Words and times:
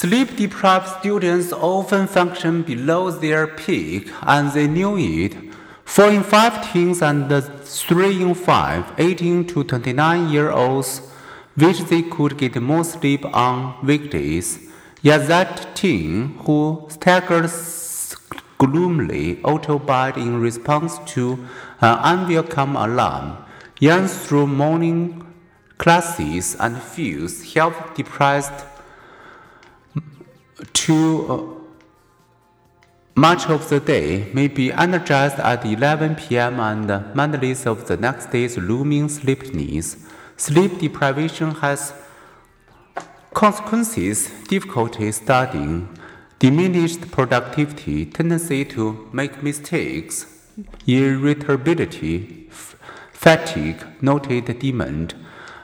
Sleep 0.00 0.34
deprived 0.34 0.88
students 1.00 1.52
often 1.52 2.06
function 2.06 2.62
below 2.62 3.10
their 3.10 3.46
peak 3.46 4.10
and 4.22 4.50
they 4.52 4.66
knew 4.66 4.96
it. 4.96 5.36
4 5.84 6.08
in 6.08 6.22
5 6.22 6.72
teens 6.72 7.02
and 7.02 7.28
3 7.30 8.22
in 8.22 8.32
5 8.34 8.94
18 8.96 9.46
to 9.48 9.62
29 9.62 10.30
year 10.30 10.52
olds 10.52 11.02
wish 11.54 11.80
they 11.80 12.00
could 12.00 12.38
get 12.38 12.56
more 12.62 12.82
sleep 12.82 13.26
on 13.26 13.76
weekdays. 13.84 14.70
Yet 15.02 15.28
that 15.28 15.76
teen 15.76 16.38
who 16.46 16.86
staggered 16.88 17.50
gloomily 18.56 19.36
autobide 19.42 20.16
in 20.16 20.40
response 20.40 20.98
to 21.12 21.44
an 21.82 21.98
unwelcome 22.12 22.74
alarm, 22.74 23.36
yearns 23.80 24.16
through 24.26 24.46
morning 24.46 25.26
classes 25.76 26.56
and 26.58 26.80
feels 26.80 27.52
health 27.52 27.94
depressed 27.94 28.64
to 30.72 31.26
uh, 31.28 31.60
much 33.14 33.48
of 33.50 33.68
the 33.68 33.80
day 33.80 34.30
may 34.32 34.48
be 34.48 34.72
energized 34.72 35.38
at 35.40 35.64
11 35.64 36.14
p.m. 36.14 36.60
and 36.60 37.14
mindless 37.14 37.66
of 37.66 37.86
the 37.86 37.96
next 37.96 38.30
day's 38.30 38.56
looming 38.56 39.08
sleep 39.08 39.52
needs. 39.52 39.96
Sleep 40.36 40.78
deprivation 40.78 41.50
has 41.56 41.92
consequences, 43.34 44.30
difficulty 44.48 45.12
studying, 45.12 45.88
diminished 46.38 47.10
productivity, 47.10 48.06
tendency 48.06 48.64
to 48.64 49.08
make 49.12 49.42
mistakes, 49.42 50.26
irritability, 50.86 52.48
fatigue, 53.12 53.84
noted 54.00 54.58
demand. 54.58 55.14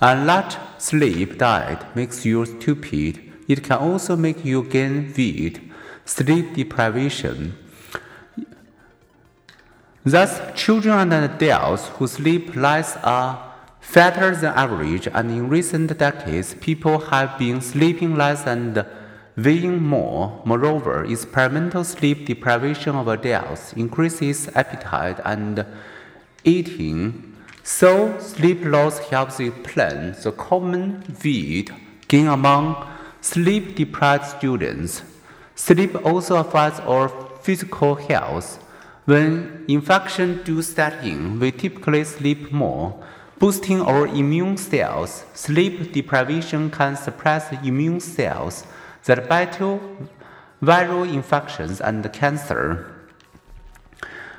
A 0.00 0.14
large 0.14 0.56
sleep 0.76 1.38
diet 1.38 1.84
makes 1.96 2.24
you 2.24 2.44
stupid. 2.44 3.27
It 3.48 3.64
can 3.64 3.78
also 3.78 4.14
make 4.14 4.44
you 4.44 4.62
gain 4.62 5.12
weight. 5.16 5.60
Sleep 6.04 6.54
deprivation. 6.54 7.54
Thus, 10.04 10.40
children 10.54 11.12
and 11.12 11.24
adults 11.24 11.88
who 11.88 12.06
sleep 12.06 12.54
less 12.54 12.96
are 13.02 13.48
fatter 13.80 14.34
than 14.36 14.54
average, 14.54 15.08
and 15.08 15.30
in 15.30 15.48
recent 15.48 15.96
decades, 15.98 16.54
people 16.60 16.98
have 16.98 17.38
been 17.38 17.60
sleeping 17.60 18.16
less 18.16 18.46
and 18.46 18.84
weighing 19.36 19.82
more. 19.82 20.42
Moreover, 20.44 21.04
experimental 21.04 21.84
sleep 21.84 22.26
deprivation 22.26 22.96
of 22.96 23.08
adults 23.08 23.72
increases 23.74 24.48
appetite 24.54 25.20
and 25.24 25.64
eating. 26.44 27.36
So, 27.62 28.18
sleep 28.18 28.64
loss 28.64 28.98
helps 29.10 29.40
explain 29.40 30.14
the 30.22 30.32
common 30.32 31.04
weight 31.22 31.70
gain 32.08 32.26
among 32.28 32.86
sleep 33.20 33.74
deprived 33.74 34.24
students. 34.24 35.02
Sleep 35.54 35.94
also 36.04 36.36
affects 36.36 36.80
our 36.80 37.08
physical 37.42 37.96
health. 37.96 38.64
When 39.06 39.64
infection 39.68 40.42
do 40.44 40.62
set 40.62 41.04
in, 41.04 41.40
we 41.40 41.50
typically 41.50 42.04
sleep 42.04 42.52
more, 42.52 43.02
boosting 43.38 43.80
our 43.80 44.06
immune 44.06 44.56
cells. 44.56 45.24
Sleep 45.34 45.92
deprivation 45.92 46.70
can 46.70 46.94
suppress 46.96 47.50
immune 47.64 48.00
cells 48.00 48.64
that 49.04 49.28
battle 49.28 49.80
viral 50.62 51.10
infections 51.12 51.80
and 51.80 52.12
cancer. 52.12 52.94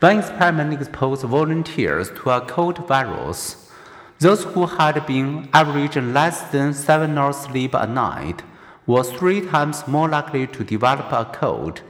One 0.00 0.18
experiment 0.18 0.72
exposed 0.74 1.24
volunteers 1.24 2.10
to 2.10 2.30
a 2.30 2.40
cold 2.40 2.86
virus. 2.86 3.70
Those 4.18 4.44
who 4.44 4.66
had 4.66 5.06
been 5.06 5.48
averaging 5.52 6.12
less 6.12 6.42
than 6.50 6.74
seven 6.74 7.16
hours 7.16 7.36
sleep 7.36 7.74
a 7.74 7.86
night 7.86 8.42
were 8.90 9.04
three 9.04 9.40
times 9.40 9.86
more 9.86 10.08
likely 10.08 10.46
to 10.46 10.64
develop 10.64 11.12
a 11.12 11.24
cold 11.40 11.82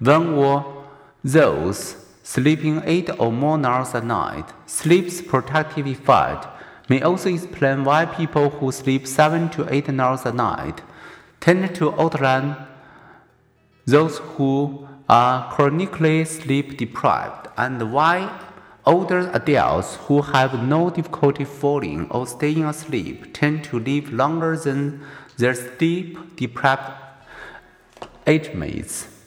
than 0.00 0.36
were 0.36 0.62
those 1.22 1.96
sleeping 2.22 2.82
eight 2.84 3.08
or 3.18 3.30
more 3.32 3.58
hours 3.66 3.94
a 3.94 4.00
night. 4.00 4.46
Sleep's 4.66 5.20
protective 5.22 5.86
effect 5.86 6.46
may 6.90 7.00
also 7.02 7.28
explain 7.30 7.84
why 7.84 8.04
people 8.06 8.50
who 8.50 8.72
sleep 8.72 9.06
seven 9.06 9.48
to 9.50 9.66
eight 9.74 9.88
hours 9.88 10.24
a 10.26 10.32
night 10.32 10.82
tend 11.40 11.74
to 11.74 11.92
outrun 11.92 12.56
those 13.86 14.18
who 14.18 14.86
are 15.08 15.50
chronically 15.52 16.24
sleep 16.24 16.76
deprived, 16.76 17.48
and 17.56 17.92
why 17.92 18.14
older 18.84 19.30
adults 19.32 19.96
who 20.04 20.20
have 20.22 20.62
no 20.62 20.90
difficulty 20.90 21.44
falling 21.44 22.10
or 22.10 22.26
staying 22.26 22.64
asleep 22.64 23.32
tend 23.32 23.64
to 23.64 23.78
live 23.78 24.12
longer 24.12 24.56
than 24.56 25.00
their 25.38 25.54
sleep 25.54 26.36
deprived 26.36 26.92
age 28.26 28.52
mates. 28.52 29.17